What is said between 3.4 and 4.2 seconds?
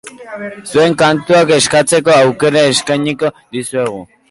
dizuegu.